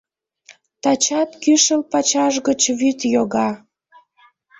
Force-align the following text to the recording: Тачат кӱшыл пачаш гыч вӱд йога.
Тачат 0.81 1.29
кӱшыл 1.43 1.81
пачаш 1.91 2.35
гыч 2.47 2.61
вӱд 2.79 2.99
йога. 3.13 3.49